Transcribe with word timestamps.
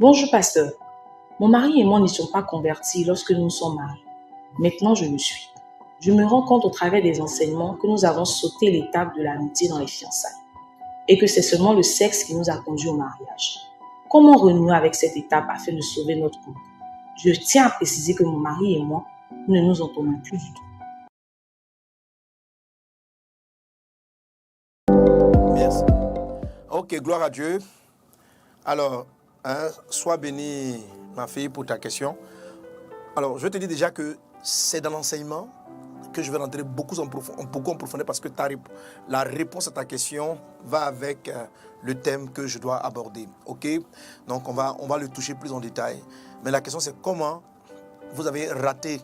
Bonjour 0.00 0.30
pasteur. 0.30 0.72
Mon 1.38 1.48
mari 1.48 1.80
et 1.80 1.84
moi 1.84 2.00
ne 2.00 2.06
sommes 2.06 2.30
pas 2.32 2.42
convertis 2.42 3.04
lorsque 3.04 3.32
nous 3.32 3.50
sommes 3.50 3.76
mariés. 3.76 4.04
Maintenant, 4.58 4.94
je 4.94 5.04
le 5.04 5.18
suis. 5.18 5.50
Je 6.00 6.12
me 6.12 6.24
rends 6.24 6.42
compte 6.42 6.64
au 6.64 6.70
travers 6.70 7.02
des 7.02 7.20
enseignements 7.20 7.74
que 7.74 7.86
nous 7.86 8.06
avons 8.06 8.24
sauté 8.24 8.70
l'étape 8.70 9.14
de 9.16 9.22
l'amitié 9.22 9.68
dans 9.68 9.78
les 9.78 9.86
fiançailles 9.86 10.32
et 11.08 11.18
que 11.18 11.26
c'est 11.26 11.42
seulement 11.42 11.74
le 11.74 11.82
sexe 11.82 12.24
qui 12.24 12.34
nous 12.34 12.48
a 12.48 12.56
conduits 12.56 12.88
au 12.88 12.96
mariage. 12.96 13.58
Comment 14.08 14.38
renouer 14.38 14.74
avec 14.74 14.94
cette 14.94 15.18
étape 15.18 15.46
afin 15.50 15.72
de 15.72 15.80
sauver 15.82 16.16
notre 16.16 16.40
couple? 16.40 16.60
Je 17.16 17.32
tiens 17.32 17.66
à 17.66 17.70
préciser 17.70 18.14
que 18.14 18.24
mon 18.24 18.38
mari 18.38 18.76
et 18.76 18.82
moi, 18.82 19.04
ne 19.46 19.60
nous 19.60 19.82
entendons 19.82 20.18
plus 20.24 20.38
du 20.38 20.52
tout. 20.54 20.63
Gloire 27.00 27.22
à 27.22 27.30
Dieu. 27.30 27.58
Alors, 28.64 29.06
hein, 29.44 29.68
sois 29.90 30.16
bénie, 30.16 30.84
ma 31.16 31.26
fille, 31.26 31.48
pour 31.48 31.66
ta 31.66 31.78
question. 31.78 32.16
Alors, 33.16 33.38
je 33.38 33.48
te 33.48 33.58
dis 33.58 33.66
déjà 33.66 33.90
que 33.90 34.16
c'est 34.42 34.80
dans 34.80 34.90
l'enseignement 34.90 35.48
que 36.12 36.22
je 36.22 36.30
vais 36.30 36.38
rentrer 36.38 36.62
beaucoup 36.62 36.98
en, 37.00 37.08
profondeur 37.08 38.06
parce 38.06 38.20
que 38.20 38.28
la 39.08 39.22
réponse 39.22 39.66
à 39.66 39.72
ta 39.72 39.84
question 39.84 40.38
va 40.64 40.82
avec 40.84 41.28
euh, 41.28 41.44
le 41.82 41.94
thème 41.96 42.30
que 42.30 42.46
je 42.46 42.58
dois 42.58 42.76
aborder. 42.76 43.28
Ok? 43.46 43.66
Donc, 44.28 44.48
on 44.48 44.52
va, 44.52 44.76
on 44.78 44.86
va 44.86 44.98
le 44.98 45.08
toucher 45.08 45.34
plus 45.34 45.52
en 45.52 45.60
détail. 45.60 46.00
Mais 46.44 46.50
la 46.52 46.60
question, 46.60 46.78
c'est 46.78 46.94
comment 47.02 47.42
vous 48.12 48.28
avez 48.28 48.48
raté 48.52 49.00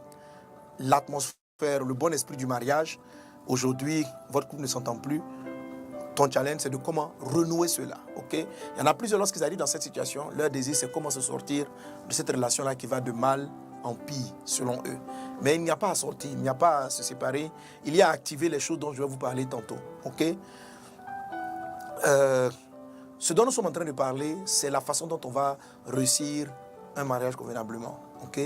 l'atmosphère, 0.79 1.85
le 1.85 1.95
bon 1.95 2.13
esprit 2.13 2.37
du 2.37 2.47
mariage. 2.47 3.01
Aujourd'hui, 3.49 4.05
votre 4.31 4.47
couple 4.47 4.63
ne 4.63 4.69
s'entend 4.69 4.97
plus 4.97 5.21
ton 6.15 6.31
challenge, 6.31 6.61
c'est 6.61 6.71
de 6.71 6.77
comment 6.77 7.13
renouer 7.21 7.69
cela. 7.69 7.99
ok? 8.17 8.33
Il 8.33 8.47
y 8.79 8.83
en 8.83 8.87
a 8.87 8.95
plusieurs 8.95 9.19
lorsqu'ils 9.19 9.45
arrivent 9.45 9.59
dans 9.59 9.67
cette 9.67 9.83
situation, 9.83 10.31
leur 10.37 10.51
désir, 10.51 10.75
c'est 10.75 10.91
comment 10.91 11.11
se 11.11 11.21
sortir 11.21 11.67
de 12.09 12.13
cette 12.13 12.31
relation-là 12.31 12.75
qui 12.75 12.87
va 12.87 13.01
de 13.01 13.13
mal 13.13 13.49
en 13.83 13.95
pire, 13.95 14.35
selon 14.45 14.79
eux. 14.87 14.99
Mais 15.43 15.55
il 15.55 15.63
n'y 15.63 15.71
a 15.71 15.77
pas 15.77 15.91
à 15.91 15.95
sortir, 15.95 16.31
il 16.31 16.39
n'y 16.39 16.49
a 16.49 16.55
pas 16.55 16.85
à 16.85 16.91
se 16.91 17.03
séparer. 17.03 17.51
Il 17.85 17.97
y 17.97 18.03
a 18.03 18.09
à 18.09 18.13
activer 18.13 18.49
les 18.49 18.61
choses 18.61 18.79
dont 18.79 18.93
je 18.93 19.03
vais 19.03 19.09
vous 19.09 19.17
parler 19.17 19.47
tantôt. 19.47 19.79
ok? 20.05 20.25
Euh, 22.07 22.51
ce 23.19 23.35
dont 23.35 23.45
nous 23.45 23.51
sommes 23.51 23.67
en 23.67 23.73
train 23.73 23.85
de 23.85 23.93
parler, 23.93 24.37
c'est 24.47 24.71
la 24.71 24.81
façon 24.81 25.07
dont 25.07 25.21
on 25.25 25.31
va 25.31 25.59
réussir 25.87 26.49
un 26.97 27.05
mariage 27.05 27.37
convenablement. 27.37 27.99
ok? 28.23 28.41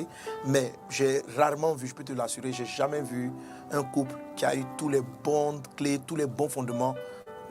Mais 0.47 0.73
j'ai 0.89 1.23
rarement 1.37 1.75
vu, 1.75 1.87
je 1.87 1.95
peux 1.95 2.05
te 2.05 2.13
l'assurer, 2.13 2.53
j'ai 2.53 2.65
jamais 2.65 3.01
vu 3.01 3.33
un 3.71 3.83
couple 3.83 4.15
qui 4.37 4.45
a 4.45 4.55
eu 4.55 4.65
tous 4.77 4.89
les 4.89 5.01
bonnes 5.01 5.63
clés, 5.77 6.01
tous 6.05 6.17
les 6.17 6.27
bons 6.27 6.49
fondements 6.49 6.95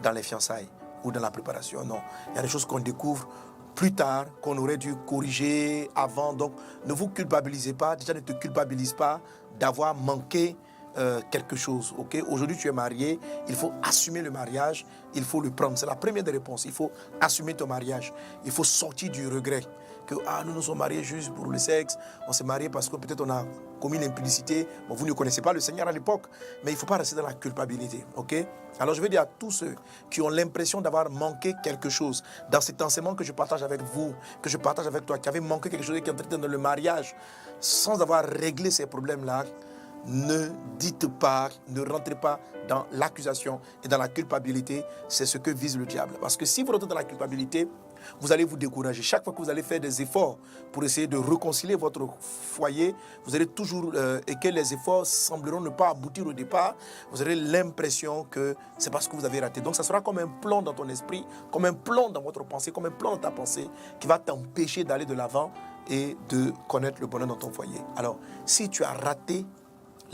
dans 0.03 0.11
les 0.11 0.23
fiançailles 0.23 0.67
ou 1.03 1.11
dans 1.11 1.19
la 1.19 1.31
préparation. 1.31 1.83
Non, 1.83 2.01
il 2.31 2.35
y 2.35 2.39
a 2.39 2.41
des 2.41 2.47
choses 2.47 2.65
qu'on 2.65 2.79
découvre 2.79 3.27
plus 3.75 3.93
tard, 3.93 4.25
qu'on 4.41 4.57
aurait 4.57 4.77
dû 4.77 4.95
corriger 5.07 5.89
avant. 5.95 6.33
Donc, 6.33 6.53
ne 6.85 6.93
vous 6.93 7.07
culpabilisez 7.07 7.73
pas. 7.73 7.95
Déjà, 7.95 8.13
ne 8.13 8.19
te 8.19 8.33
culpabilise 8.33 8.93
pas 8.93 9.19
d'avoir 9.59 9.95
manqué 9.95 10.55
euh, 10.97 11.21
quelque 11.31 11.55
chose. 11.55 11.93
ok? 11.97 12.23
Aujourd'hui, 12.29 12.55
tu 12.55 12.67
es 12.67 12.71
marié, 12.71 13.19
il 13.47 13.55
faut 13.55 13.71
assumer 13.81 14.21
le 14.21 14.29
mariage, 14.29 14.85
il 15.15 15.23
faut 15.23 15.41
le 15.41 15.49
prendre. 15.49 15.75
C'est 15.75 15.87
la 15.87 15.95
première 15.95 16.23
des 16.23 16.31
réponses. 16.31 16.65
Il 16.65 16.71
faut 16.71 16.91
assumer 17.19 17.55
ton 17.55 17.65
mariage. 17.65 18.13
Il 18.45 18.51
faut 18.51 18.63
sortir 18.63 19.11
du 19.11 19.27
regret. 19.27 19.61
Que 20.05 20.15
ah, 20.27 20.43
nous 20.45 20.53
nous 20.53 20.61
sommes 20.61 20.79
mariés 20.79 21.03
juste 21.03 21.33
pour 21.33 21.47
le 21.47 21.57
sexe, 21.57 21.97
on 22.27 22.33
s'est 22.33 22.43
mariés 22.43 22.69
parce 22.69 22.89
que 22.89 22.95
peut-être 22.97 23.21
on 23.21 23.29
a 23.29 23.45
commis 23.79 23.97
l'impudicité. 23.97 24.67
Bon, 24.87 24.95
vous 24.95 25.05
ne 25.05 25.13
connaissez 25.13 25.41
pas 25.41 25.53
le 25.53 25.59
Seigneur 25.59 25.87
à 25.87 25.91
l'époque, 25.91 26.23
mais 26.63 26.71
il 26.71 26.73
ne 26.73 26.79
faut 26.79 26.85
pas 26.85 26.97
rester 26.97 27.15
dans 27.15 27.25
la 27.25 27.33
culpabilité. 27.33 28.05
ok? 28.15 28.35
Alors 28.79 28.95
je 28.95 29.01
vais 29.01 29.09
dire 29.09 29.21
à 29.21 29.25
tous 29.25 29.51
ceux 29.51 29.75
qui 30.09 30.21
ont 30.21 30.29
l'impression 30.29 30.81
d'avoir 30.81 31.09
manqué 31.09 31.53
quelque 31.63 31.89
chose 31.89 32.23
dans 32.49 32.61
cet 32.61 32.81
enseignement 32.81 33.13
que 33.13 33.23
je 33.23 33.31
partage 33.31 33.61
avec 33.61 33.81
vous, 33.81 34.13
que 34.41 34.49
je 34.49 34.57
partage 34.57 34.87
avec 34.87 35.05
toi, 35.05 35.17
qui 35.19 35.29
avait 35.29 35.39
manqué 35.39 35.69
quelque 35.69 35.83
chose 35.83 35.97
et 35.97 36.01
qui 36.01 36.09
est 36.09 36.37
dans 36.37 36.47
le 36.47 36.57
mariage 36.57 37.15
sans 37.59 38.01
avoir 38.01 38.25
réglé 38.25 38.71
ces 38.71 38.85
problèmes-là, 38.85 39.45
ne 40.05 40.49
dites 40.77 41.07
pas, 41.07 41.49
ne 41.69 41.81
rentrez 41.81 42.15
pas 42.15 42.39
dans 42.67 42.85
l'accusation 42.91 43.61
et 43.83 43.87
dans 43.87 43.97
la 43.97 44.09
culpabilité. 44.09 44.83
C'est 45.07 45.25
ce 45.25 45.37
que 45.37 45.51
vise 45.51 45.77
le 45.77 45.85
diable. 45.85 46.15
Parce 46.19 46.35
que 46.35 46.45
si 46.45 46.63
vous 46.63 46.71
rentrez 46.71 46.87
dans 46.87 46.95
la 46.95 47.05
culpabilité, 47.05 47.67
vous 48.19 48.31
allez 48.31 48.43
vous 48.43 48.57
décourager. 48.57 49.01
Chaque 49.01 49.23
fois 49.23 49.33
que 49.33 49.41
vous 49.41 49.49
allez 49.49 49.63
faire 49.63 49.79
des 49.79 50.01
efforts 50.01 50.37
pour 50.71 50.83
essayer 50.83 51.07
de 51.07 51.17
réconcilier 51.17 51.75
votre 51.75 52.07
foyer, 52.19 52.95
vous 53.25 53.35
allez 53.35 53.47
toujours, 53.47 53.91
euh, 53.95 54.19
et 54.27 54.35
que 54.35 54.47
les 54.47 54.73
efforts 54.73 55.05
sembleront 55.05 55.61
ne 55.61 55.69
pas 55.69 55.89
aboutir 55.89 56.27
au 56.27 56.33
départ, 56.33 56.75
vous 57.11 57.21
aurez 57.21 57.35
l'impression 57.35 58.25
que 58.29 58.55
c'est 58.77 58.91
parce 58.91 59.07
que 59.07 59.15
vous 59.15 59.25
avez 59.25 59.39
raté. 59.39 59.61
Donc 59.61 59.75
ça 59.75 59.83
sera 59.83 60.01
comme 60.01 60.19
un 60.19 60.27
plan 60.27 60.61
dans 60.61 60.73
ton 60.73 60.87
esprit, 60.89 61.25
comme 61.51 61.65
un 61.65 61.73
plan 61.73 62.09
dans 62.09 62.21
votre 62.21 62.43
pensée, 62.43 62.71
comme 62.71 62.85
un 62.85 62.91
plan 62.91 63.11
dans 63.11 63.17
ta 63.17 63.31
pensée 63.31 63.69
qui 63.99 64.07
va 64.07 64.19
t'empêcher 64.19 64.83
d'aller 64.83 65.05
de 65.05 65.13
l'avant 65.13 65.51
et 65.89 66.15
de 66.29 66.53
connaître 66.67 67.01
le 67.01 67.07
bonheur 67.07 67.27
dans 67.27 67.35
ton 67.35 67.51
foyer. 67.51 67.79
Alors, 67.95 68.17
si 68.45 68.69
tu 68.69 68.83
as 68.83 68.93
raté 68.93 69.45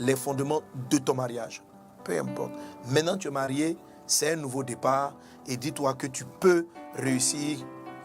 les 0.00 0.16
fondements 0.16 0.62
de 0.88 0.98
ton 0.98 1.14
mariage. 1.14 1.62
Peu 2.02 2.18
importe. 2.18 2.52
Maintenant, 2.88 3.16
tu 3.16 3.28
es 3.28 3.30
marié, 3.30 3.76
c'est 4.06 4.32
un 4.32 4.36
nouveau 4.36 4.64
départ 4.64 5.14
et 5.46 5.56
dis-toi 5.56 5.94
que 5.94 6.06
tu 6.06 6.24
peux 6.24 6.66
réussir 6.94 7.58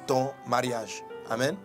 ton 0.06 0.32
mariage. 0.48 1.04
Amen. 1.30 1.56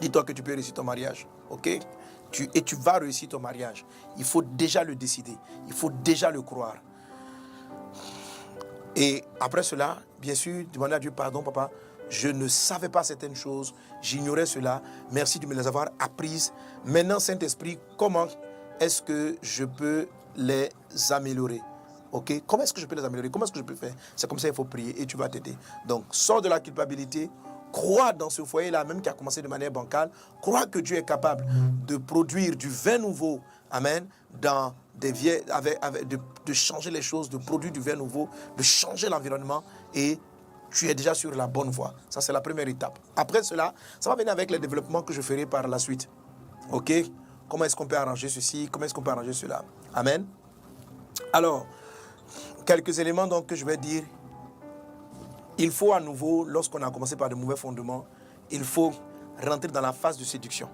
Dis-toi 0.00 0.24
que 0.24 0.32
tu 0.32 0.42
peux 0.42 0.52
réussir 0.52 0.74
ton 0.74 0.84
mariage. 0.84 1.26
OK? 1.50 1.66
Et 1.66 2.62
tu 2.62 2.76
vas 2.76 2.98
réussir 2.98 3.28
ton 3.28 3.40
mariage. 3.40 3.86
Il 4.16 4.24
faut 4.24 4.42
déjà 4.42 4.84
le 4.84 4.94
décider. 4.94 5.36
Il 5.66 5.72
faut 5.72 5.90
déjà 5.90 6.30
le 6.30 6.42
croire. 6.42 6.76
Et 8.94 9.24
après 9.40 9.62
cela, 9.62 9.98
bien 10.20 10.34
sûr, 10.34 10.64
demander 10.72 10.94
à 10.94 10.98
Dieu 10.98 11.10
pardon, 11.10 11.42
papa. 11.42 11.70
Je 12.10 12.28
ne 12.28 12.48
savais 12.48 12.88
pas 12.88 13.02
certaines 13.02 13.36
choses. 13.36 13.74
J'ignorais 14.02 14.46
cela. 14.46 14.82
Merci 15.12 15.38
de 15.38 15.46
me 15.46 15.54
les 15.54 15.66
avoir 15.66 15.88
apprises. 15.98 16.52
Maintenant, 16.84 17.18
Saint-Esprit, 17.18 17.78
comment 17.96 18.26
est-ce 18.80 19.02
que 19.02 19.36
je 19.42 19.64
peux 19.64 20.08
les 20.36 20.68
améliorer? 21.10 21.60
Ok 22.12 22.42
Comment 22.46 22.62
est-ce 22.62 22.72
que 22.72 22.80
je 22.80 22.86
peux 22.86 22.96
les 22.96 23.04
améliorer? 23.04 23.30
Comment 23.30 23.44
est-ce 23.44 23.52
que 23.52 23.58
je 23.58 23.64
peux 23.64 23.74
faire? 23.74 23.94
C'est 24.16 24.28
comme 24.28 24.38
ça 24.38 24.48
qu'il 24.48 24.56
faut 24.56 24.64
prier 24.64 25.00
et 25.00 25.06
tu 25.06 25.16
vas 25.16 25.28
t'aider. 25.28 25.54
Donc, 25.86 26.04
sors 26.10 26.40
de 26.40 26.48
la 26.48 26.60
culpabilité. 26.60 27.30
Crois 27.70 28.14
dans 28.14 28.30
ce 28.30 28.42
foyer-là, 28.44 28.82
même 28.84 29.02
qui 29.02 29.10
a 29.10 29.12
commencé 29.12 29.42
de 29.42 29.48
manière 29.48 29.70
bancale. 29.70 30.10
Crois 30.40 30.64
que 30.64 30.78
Dieu 30.78 30.96
est 30.96 31.04
capable 31.04 31.44
de 31.86 31.98
produire 31.98 32.56
du 32.56 32.68
vin 32.68 32.96
nouveau. 32.96 33.40
Amen. 33.70 34.06
Dans 34.40 34.72
des 34.94 35.12
vieilles, 35.12 35.44
de 36.46 36.52
changer 36.54 36.90
les 36.90 37.02
choses, 37.02 37.28
de 37.28 37.36
produire 37.36 37.72
du 37.72 37.80
vin 37.80 37.94
nouveau, 37.94 38.28
de 38.56 38.62
changer 38.62 39.10
l'environnement 39.10 39.62
et 39.94 40.18
tu 40.70 40.88
es 40.88 40.94
déjà 40.94 41.14
sur 41.14 41.34
la 41.34 41.46
bonne 41.46 41.70
voie. 41.70 41.94
Ça, 42.10 42.20
c'est 42.20 42.32
la 42.32 42.40
première 42.40 42.68
étape. 42.68 42.98
Après 43.16 43.42
cela, 43.42 43.74
ça 44.00 44.10
va 44.10 44.16
venir 44.16 44.32
avec 44.32 44.50
les 44.50 44.58
développements 44.58 45.02
que 45.02 45.12
je 45.12 45.20
ferai 45.20 45.46
par 45.46 45.66
la 45.68 45.78
suite. 45.78 46.08
OK? 46.72 46.92
Comment 47.48 47.64
est-ce 47.64 47.76
qu'on 47.76 47.86
peut 47.86 47.96
arranger 47.96 48.28
ceci? 48.28 48.68
Comment 48.70 48.84
est-ce 48.84 48.94
qu'on 48.94 49.02
peut 49.02 49.10
arranger 49.10 49.32
cela? 49.32 49.64
Amen? 49.94 50.26
Alors, 51.32 51.66
quelques 52.68 52.98
éléments 52.98 53.26
donc 53.26 53.46
que 53.46 53.56
je 53.56 53.64
vais 53.64 53.78
dire. 53.78 54.02
Il 55.56 55.70
faut 55.70 55.94
à 55.94 56.00
nouveau, 56.00 56.44
lorsqu'on 56.44 56.82
a 56.82 56.90
commencé 56.90 57.16
par 57.16 57.30
de 57.30 57.34
mauvais 57.34 57.56
fondements, 57.56 58.04
il 58.50 58.62
faut 58.62 58.92
rentrer 59.42 59.68
dans 59.68 59.80
la 59.80 59.94
phase 59.94 60.18
de 60.18 60.24
séduction. 60.24 60.68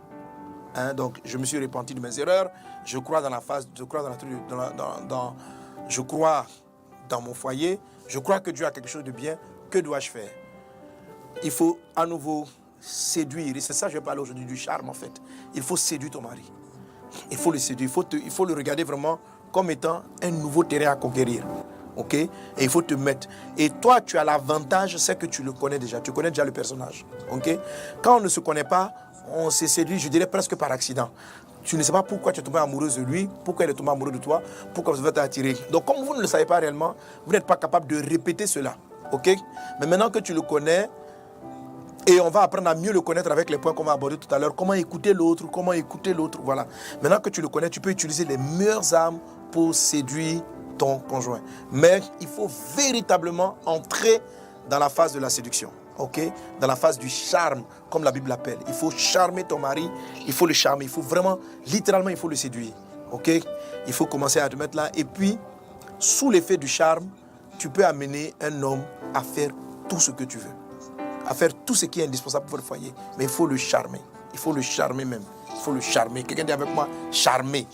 Hein, 0.75 0.93
donc, 0.93 1.21
je 1.25 1.39
me 1.39 1.45
suis 1.45 1.59
repenti 1.61 1.95
de 1.95 2.01
mes 2.01 2.19
erreurs. 2.19 2.51
Je 2.85 2.99
crois 2.99 3.23
dans 3.23 3.31
la 3.31 3.41
phase, 3.41 3.69
je 3.79 3.85
crois 3.85 4.03
dans, 4.03 4.57
la, 4.57 4.71
dans, 5.09 5.37
je 5.89 6.01
crois 6.01 6.47
dans 7.09 7.21
mon 7.21 7.33
foyer. 7.33 7.79
Je 8.09 8.19
crois 8.19 8.41
que 8.41 8.51
Dieu 8.51 8.67
a 8.67 8.73
quelque 8.73 8.89
chose 8.89 9.05
de 9.05 9.13
bien. 9.13 9.39
Que 9.71 9.79
dois-je 9.79 10.11
faire? 10.11 10.31
Il 11.45 11.53
faut 11.53 11.79
à 11.95 12.07
nouveau 12.07 12.45
séduire. 12.81 13.57
Et 13.57 13.61
c'est 13.61 13.73
ça 13.73 13.87
que 13.87 13.93
je 13.93 13.99
vais 13.99 14.05
parler 14.05 14.21
aujourd'hui 14.21 14.45
du 14.45 14.57
charme 14.57 14.89
en 14.89 14.95
fait. 14.95 15.13
Il 15.55 15.63
faut 15.63 15.77
séduire 15.77 16.11
ton 16.11 16.23
mari. 16.23 16.51
Il 17.31 17.37
faut 17.37 17.53
le 17.53 17.59
séduire. 17.59 17.89
Il 18.13 18.31
faut 18.33 18.45
le 18.45 18.55
regarder 18.55 18.83
vraiment 18.83 19.21
comme 19.53 19.71
étant 19.71 20.03
un 20.21 20.31
nouveau 20.33 20.65
terrain 20.65 20.91
à 20.91 20.97
conquérir. 20.97 21.45
OK? 21.97 22.15
Et 22.15 22.29
il 22.59 22.69
faut 22.69 22.83
te 22.83 22.95
mettre. 22.95 23.29
Et 23.57 23.71
toi, 23.71 24.01
tu 24.01 24.19
as 24.19 24.25
l'avantage, 24.25 24.97
c'est 24.97 25.19
que 25.19 25.27
tu 25.27 25.43
le 25.43 25.53
connais 25.53 25.79
déjà. 25.79 26.01
Tu 26.01 26.13
connais 26.13 26.31
déjà 26.31 26.45
le 26.45 26.53
personnage. 26.53 27.05
OK? 27.31 27.59
Quand 28.03 28.19
on 28.19 28.21
ne 28.21 28.29
se 28.29 28.41
connaît 28.41 28.65
pas, 28.65 28.93
on 29.33 29.51
s'est 29.51 29.69
séduit, 29.69 29.99
je 29.99 30.09
dirais 30.09 30.27
presque 30.27 30.55
par 30.57 30.71
accident. 30.73 31.11
Tu 31.63 31.77
ne 31.77 31.83
sais 31.83 31.93
pas 31.93 32.03
pourquoi 32.03 32.33
tu 32.33 32.41
es 32.41 32.43
tombé 32.43 32.59
amoureuse 32.59 32.97
de 32.97 33.03
lui, 33.03 33.29
pourquoi 33.45 33.65
il 33.65 33.71
est 33.71 33.75
tombé 33.75 33.91
amoureux 33.91 34.13
de 34.13 34.19
toi, 34.19 34.43
pourquoi 34.75 34.93
vous 34.93 35.07
êtes 35.07 35.17
attiré. 35.17 35.57
Donc, 35.71 35.87
comme 35.87 36.05
vous 36.05 36.15
ne 36.15 36.21
le 36.21 36.27
savez 36.27 36.45
pas 36.45 36.59
réellement, 36.59 36.95
vous 37.25 37.33
n'êtes 37.33 37.47
pas 37.47 37.57
capable 37.57 37.87
de 37.87 37.97
répéter 37.97 38.47
cela. 38.47 38.77
OK? 39.13 39.31
Mais 39.81 39.87
maintenant 39.87 40.11
que 40.11 40.19
tu 40.19 40.35
le 40.35 40.43
connais, 40.43 40.91
et 42.07 42.21
on 42.21 42.29
va 42.29 42.43
apprendre 42.43 42.69
à 42.69 42.75
mieux 42.75 42.93
le 42.93 43.01
connaître 43.01 43.33
avec 43.33 43.49
les 43.49 43.57
points 43.57 43.73
qu'on 43.73 43.85
va 43.85 43.93
aborder 43.93 44.19
tout 44.19 44.33
à 44.35 44.39
l'heure. 44.39 44.55
Comment 44.55 44.75
écouter 44.75 45.15
l'autre, 45.15 45.51
comment 45.51 45.73
écouter 45.73 46.13
l'autre. 46.13 46.39
Voilà. 46.43 46.67
Maintenant 47.03 47.19
que 47.19 47.31
tu 47.31 47.41
le 47.41 47.49
connais, 47.49 47.71
tu 47.71 47.81
peux 47.81 47.89
utiliser 47.89 48.27
les 48.27 48.37
meilleures 48.37 48.93
armes 48.93 49.19
pour 49.51 49.75
séduire 49.75 50.43
ton 50.77 50.99
conjoint. 50.99 51.41
Mais 51.73 52.01
il 52.21 52.29
faut 52.29 52.51
véritablement 52.77 53.57
entrer 53.67 54.21
dans 54.69 54.79
la 54.79 54.89
phase 54.89 55.13
de 55.13 55.19
la 55.19 55.31
séduction. 55.31 55.71
OK? 55.99 56.21
Dans 56.61 56.67
la 56.67 56.77
phase 56.77 56.99
du 56.99 57.09
charme, 57.09 57.63
comme 57.91 58.05
la 58.05 58.11
Bible 58.13 58.29
l'appelle. 58.29 58.59
Il 58.67 58.75
faut 58.75 58.91
charmer 58.91 59.45
ton 59.45 59.59
mari, 59.59 59.89
il 60.27 60.33
faut 60.33 60.47
le 60.47 60.55
charmer. 60.55 60.85
Il 60.85 60.91
faut 60.91 61.03
vraiment, 61.03 61.39
littéralement, 61.67 62.11
il 62.11 62.17
faut 62.17 62.29
le 62.29 62.37
séduire. 62.37 62.73
OK? 63.13 63.31
Il 63.87 63.93
faut 63.93 64.07
commencer 64.07 64.41
à 64.41 64.49
te 64.49 64.57
mettre 64.57 64.77
là. 64.77 64.91
Et 64.97 65.05
puis, 65.05 65.39
sous 65.99 66.31
l'effet 66.31 66.57
du 66.57 66.67
charme, 66.67 67.07
tu 67.59 67.69
peux 67.69 67.85
amener 67.85 68.35
un 68.41 68.63
homme 68.63 68.83
à 69.15 69.23
faire 69.23 69.51
tout 69.89 70.01
ce 70.01 70.11
que 70.11 70.25
tu 70.25 70.39
veux, 70.39 70.51
à 71.27 71.35
faire 71.35 71.51
tout 71.65 71.75
ce 71.75 71.87
qui 71.87 72.01
est 72.01 72.05
indispensable 72.05 72.47
pour 72.47 72.57
le 72.57 72.65
foyer. 72.65 72.93
Mais 73.17 73.25
il 73.25 73.31
faut 73.31 73.47
le 73.47 73.57
charmer. 73.57 74.01
Il 74.33 74.39
faut 74.39 74.53
le 74.53 74.63
charmer 74.63 75.05
même. 75.05 75.23
Il 75.55 75.61
faut 75.61 75.73
le 75.73 75.81
charmer. 75.81 76.25
Quelqu'un 76.25 76.45
dit 76.45 76.53
avec 76.53 76.75
moi, 76.75 76.89
charmer. 77.13 77.69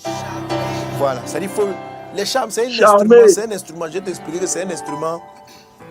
Voilà. 0.99 1.27
Ça 1.27 1.41
dit, 1.41 1.49
faut. 1.49 1.69
Les 2.15 2.25
charmes, 2.25 2.51
c'est 2.51 2.67
un 2.67 2.69
instrument. 2.69 3.15
C'est 3.29 3.45
un 3.45 3.53
instrument. 3.53 3.87
Je 3.87 3.93
vais 3.93 4.01
t'expliquer 4.01 4.39
que 4.39 4.47
c'est 4.47 4.63
un 4.63 4.71
instrument 4.71 5.21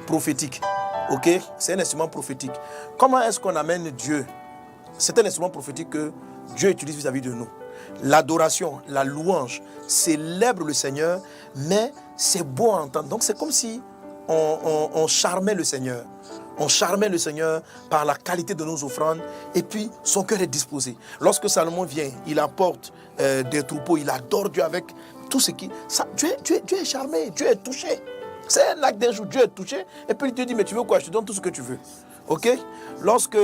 prophétique. 0.05 0.61
Ok? 1.11 1.29
C'est 1.57 1.73
un 1.73 1.79
instrument 1.79 2.07
prophétique. 2.07 2.51
Comment 2.97 3.21
est-ce 3.21 3.39
qu'on 3.39 3.55
amène 3.55 3.89
Dieu? 3.91 4.25
C'est 4.97 5.17
un 5.17 5.25
instrument 5.25 5.49
prophétique 5.49 5.89
que 5.89 6.11
Dieu 6.55 6.69
utilise 6.69 6.97
vis-à-vis 6.97 7.21
de 7.21 7.31
nous. 7.31 7.47
L'adoration, 8.03 8.81
la 8.89 9.03
louange 9.03 9.61
célèbre 9.87 10.65
le 10.65 10.73
Seigneur, 10.73 11.21
mais 11.55 11.93
c'est 12.17 12.43
beau 12.43 12.71
à 12.71 12.81
entendre. 12.81 13.07
Donc 13.07 13.23
c'est 13.23 13.37
comme 13.37 13.51
si 13.51 13.81
on, 14.27 15.07
charmait 15.07 15.55
le 15.55 15.63
Seigneur. 15.63 16.03
On 16.57 16.67
charmait 16.67 17.09
le 17.09 17.17
Seigneur 17.17 17.61
par 17.89 18.03
la 18.03 18.15
qualité 18.15 18.53
de 18.53 18.63
nos 18.65 18.83
offrandes 18.83 19.21
et 19.55 19.63
puis 19.63 19.89
son 20.03 20.23
cœur 20.23 20.41
est 20.41 20.47
disposé. 20.47 20.97
Lorsque 21.21 21.49
Salomon 21.49 21.83
vient, 21.83 22.11
il 22.27 22.39
apporte 22.39 22.91
euh, 23.21 23.43
des 23.43 23.63
troupeaux, 23.63 23.97
il 23.97 24.09
adore 24.09 24.49
Dieu 24.49 24.63
avec 24.63 24.83
tout 25.29 25.39
ce 25.39 25.51
qui... 25.51 25.69
Ça, 25.87 26.07
Dieu, 26.15 26.29
est 26.71 26.85
charmé, 26.85 27.29
Dieu 27.31 27.47
est 27.47 27.63
touché. 27.63 27.99
C'est 28.47 28.67
un 28.69 28.83
acte 28.83 28.97
d'un 28.97 29.11
jour, 29.11 29.25
Dieu 29.25 29.43
est 29.43 29.55
touché. 29.55 29.85
Et 30.07 30.13
puis 30.13 30.29
il 30.29 30.33
te 30.33 30.41
dit, 30.41 30.55
mais 30.55 30.63
tu 30.63 30.75
veux 30.75 30.83
quoi? 30.83 30.99
Je 30.99 31.05
te 31.05 31.11
donne 31.11 31.25
tout 31.25 31.33
ce 31.33 31.41
que 31.41 31.49
tu 31.49 31.61
veux. 31.61 31.77
OK? 32.27 32.49
Lorsque 33.01 33.37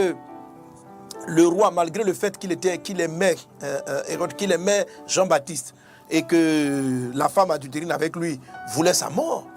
le 1.27 1.47
roi, 1.47 1.71
malgré 1.71 2.03
le 2.03 2.13
fait 2.13 2.37
qu'il 2.37 2.51
était, 2.51 2.77
qu'il 2.79 2.99
aimait, 3.01 3.35
euh, 3.63 4.27
qu'il 4.37 4.51
aimait 4.51 4.85
Jean-Baptiste, 5.07 5.73
et 6.09 6.21
que 6.21 7.11
la 7.15 7.29
femme 7.29 7.51
adultérine 7.51 7.91
avec 7.91 8.15
lui 8.15 8.39
voulait 8.73 8.93
sa 8.93 9.09
mort, 9.09 9.47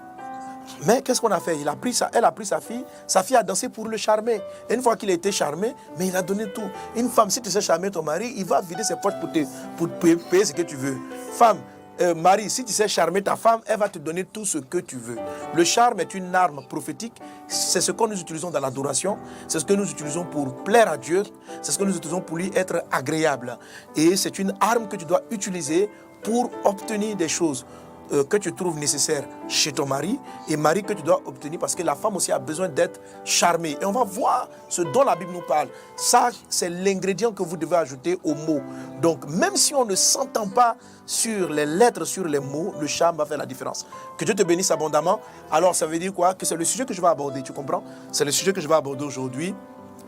mais 0.85 1.01
qu'est-ce 1.01 1.19
qu'on 1.19 1.31
a 1.31 1.39
fait? 1.39 1.57
Il 1.59 1.67
a 1.67 1.75
pris 1.75 1.93
ça, 1.93 2.09
Elle 2.13 2.25
a 2.25 2.31
pris 2.31 2.45
sa 2.45 2.61
fille, 2.61 2.83
sa 3.07 3.23
fille 3.23 3.35
a 3.35 3.43
dansé 3.43 3.69
pour 3.69 3.87
le 3.87 3.97
charmer. 3.97 4.39
Et 4.69 4.75
une 4.75 4.81
fois 4.81 4.95
qu'il 4.95 5.09
a 5.09 5.13
été 5.13 5.31
charmé, 5.31 5.73
mais 5.97 6.07
il 6.07 6.15
a 6.15 6.21
donné 6.21 6.51
tout. 6.51 6.69
Une 6.95 7.09
femme, 7.09 7.29
si 7.29 7.41
tu 7.41 7.49
sais 7.49 7.61
charmer 7.61 7.91
ton 7.91 8.03
mari, 8.03 8.33
il 8.37 8.45
va 8.45 8.61
vider 8.61 8.83
ses 8.83 8.95
poches 8.95 9.19
pour, 9.19 9.31
te, 9.31 9.39
pour 9.77 9.89
payer 10.29 10.45
ce 10.45 10.53
que 10.53 10.61
tu 10.61 10.75
veux. 10.75 10.97
Femme, 11.33 11.57
euh, 12.01 12.15
Marie, 12.15 12.49
si 12.49 12.63
tu 12.63 12.71
sais 12.71 12.87
charmer 12.87 13.21
ta 13.21 13.35
femme, 13.35 13.61
elle 13.65 13.77
va 13.77 13.89
te 13.89 13.99
donner 13.99 14.23
tout 14.23 14.45
ce 14.45 14.57
que 14.57 14.77
tu 14.77 14.97
veux. 14.97 15.17
Le 15.53 15.63
charme 15.63 15.99
est 15.99 16.13
une 16.13 16.33
arme 16.33 16.65
prophétique. 16.67 17.13
C'est 17.47 17.81
ce 17.81 17.91
que 17.91 18.03
nous 18.05 18.19
utilisons 18.19 18.51
dans 18.51 18.59
l'adoration. 18.59 19.17
C'est 19.47 19.59
ce 19.59 19.65
que 19.65 19.73
nous 19.73 19.89
utilisons 19.89 20.25
pour 20.25 20.63
plaire 20.63 20.89
à 20.89 20.97
Dieu. 20.97 21.23
C'est 21.61 21.71
ce 21.71 21.77
que 21.77 21.83
nous 21.83 21.95
utilisons 21.97 22.21
pour 22.21 22.37
lui 22.37 22.51
être 22.55 22.83
agréable. 22.91 23.57
Et 23.95 24.15
c'est 24.15 24.39
une 24.39 24.53
arme 24.61 24.87
que 24.87 24.95
tu 24.95 25.05
dois 25.05 25.23
utiliser 25.31 25.89
pour 26.23 26.51
obtenir 26.63 27.15
des 27.15 27.27
choses. 27.27 27.65
Euh, 28.11 28.23
que 28.23 28.37
tu 28.37 28.51
trouves 28.53 28.79
nécessaire 28.79 29.23
chez 29.47 29.71
ton 29.71 29.85
mari 29.85 30.19
et 30.47 30.57
mari 30.57 30.81
que 30.81 30.93
tu 30.93 31.03
dois 31.03 31.21
obtenir 31.27 31.59
parce 31.59 31.75
que 31.75 31.83
la 31.83 31.93
femme 31.93 32.15
aussi 32.15 32.31
a 32.31 32.39
besoin 32.39 32.67
d'être 32.67 32.99
charmée. 33.23 33.77
Et 33.79 33.85
on 33.85 33.91
va 33.91 34.03
voir 34.03 34.49
ce 34.67 34.81
dont 34.81 35.03
la 35.03 35.15
Bible 35.15 35.31
nous 35.31 35.45
parle. 35.47 35.67
Ça, 35.95 36.31
c'est 36.49 36.69
l'ingrédient 36.69 37.31
que 37.31 37.43
vous 37.43 37.55
devez 37.55 37.75
ajouter 37.75 38.17
aux 38.23 38.33
mots. 38.33 38.61
Donc, 38.99 39.27
même 39.27 39.55
si 39.55 39.75
on 39.75 39.85
ne 39.85 39.93
s'entend 39.93 40.49
pas 40.49 40.75
sur 41.05 41.49
les 41.49 41.67
lettres, 41.67 42.03
sur 42.05 42.25
les 42.25 42.39
mots, 42.39 42.73
le 42.79 42.87
charme 42.87 43.17
va 43.17 43.27
faire 43.27 43.37
la 43.37 43.45
différence. 43.45 43.85
Que 44.17 44.25
Dieu 44.25 44.33
te 44.33 44.43
bénisse 44.43 44.71
abondamment. 44.71 45.19
Alors, 45.51 45.75
ça 45.75 45.85
veut 45.85 45.99
dire 45.99 46.13
quoi? 46.13 46.33
Que 46.33 46.47
c'est 46.47 46.55
le 46.55 46.65
sujet 46.65 46.85
que 46.85 46.95
je 46.95 47.01
vais 47.01 47.07
aborder, 47.07 47.43
tu 47.43 47.53
comprends? 47.53 47.83
C'est 48.11 48.25
le 48.25 48.31
sujet 48.31 48.53
que 48.53 48.61
je 48.61 48.67
vais 48.67 48.75
aborder 48.75 49.05
aujourd'hui. 49.05 49.53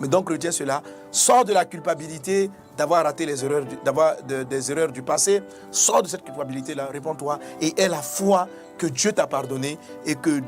Mais 0.01 0.07
donc, 0.07 0.29
retiens 0.29 0.51
cela. 0.51 0.81
Sors 1.11 1.45
de 1.45 1.53
la 1.53 1.65
culpabilité 1.65 2.49
d'avoir 2.75 3.03
raté 3.03 3.27
les 3.27 3.45
erreurs, 3.45 3.63
d'avoir 3.85 4.15
des 4.23 4.71
erreurs 4.71 4.91
du 4.91 5.03
passé. 5.03 5.43
Sors 5.69 6.01
de 6.01 6.07
cette 6.07 6.23
culpabilité-là, 6.23 6.89
réponds-toi 6.91 7.37
et 7.61 7.79
aie 7.79 7.87
la 7.87 8.01
foi 8.01 8.47
que 8.79 8.87
Dieu 8.87 9.11
t'a 9.11 9.27
pardonné 9.27 9.77
et 10.07 10.15
que 10.15 10.41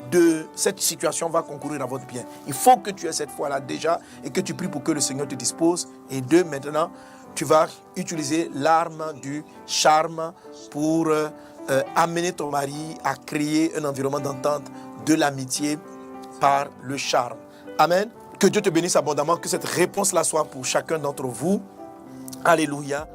cette 0.55 0.79
situation 0.79 1.29
va 1.29 1.43
concourir 1.43 1.83
à 1.83 1.85
votre 1.85 2.07
bien. 2.07 2.23
Il 2.47 2.53
faut 2.53 2.77
que 2.77 2.89
tu 2.89 3.05
aies 3.05 3.11
cette 3.11 3.29
foi-là 3.29 3.59
déjà 3.59 3.99
et 4.23 4.31
que 4.31 4.41
tu 4.41 4.55
pries 4.55 4.69
pour 4.69 4.81
que 4.81 4.91
le 4.91 4.99
Seigneur 4.99 5.27
te 5.27 5.35
dispose. 5.35 5.87
Et 6.09 6.21
deux, 6.21 6.43
maintenant, 6.43 6.89
tu 7.35 7.45
vas 7.45 7.67
utiliser 7.95 8.49
l'arme 8.55 9.13
du 9.21 9.43
charme 9.67 10.33
pour 10.71 11.09
euh, 11.09 11.29
euh, 11.69 11.83
amener 11.95 12.31
ton 12.31 12.49
mari 12.49 12.95
à 13.03 13.13
créer 13.13 13.71
un 13.77 13.85
environnement 13.85 14.19
d'entente, 14.19 14.63
de 15.05 15.13
l'amitié 15.13 15.77
par 16.39 16.69
le 16.81 16.97
charme. 16.97 17.37
Amen. 17.77 18.09
Que 18.43 18.49
Dieu 18.49 18.59
te 18.59 18.69
bénisse 18.69 18.97
abondamment, 18.97 19.37
que 19.37 19.47
cette 19.47 19.63
réponse-là 19.63 20.25
soit 20.25 20.43
pour 20.43 20.65
chacun 20.65 20.99
d'entre 20.99 21.23
vous. 21.23 21.61
Alléluia. 22.43 23.07